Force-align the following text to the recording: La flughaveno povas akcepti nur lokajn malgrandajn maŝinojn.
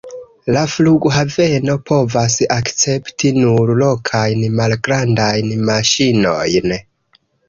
La 0.53 0.61
flughaveno 0.75 1.73
povas 1.89 2.37
akcepti 2.55 3.31
nur 3.35 3.73
lokajn 3.81 4.47
malgrandajn 4.61 5.53
maŝinojn. 5.69 6.75